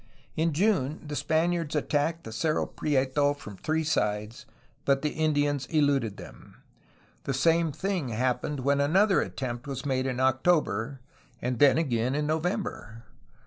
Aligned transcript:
In 0.35 0.51
June 0.51 0.99
the 1.07 1.15
Spaniards 1.15 1.75
attacked 1.75 2.23
the 2.23 2.31
Cerro 2.31 2.65
Prieto 2.65 3.35
from 3.37 3.55
three 3.55 3.83
sides, 3.83 4.47
but 4.83 5.03
the 5.03 5.11
Indians 5.11 5.67
eluded 5.67 6.17
them. 6.17 6.63
The 7.25 7.35
same 7.35 7.71
thing 7.71 8.09
hap 8.09 8.41
pened 8.41 8.61
when 8.61 8.81
another 8.81 9.21
attempt 9.21 9.67
was 9.67 9.85
made 9.85 10.07
in 10.07 10.19
October, 10.19 11.01
and 11.39 11.59
then 11.59 11.77
again 11.77 12.15
in 12.15 12.25
November. 12.25 13.03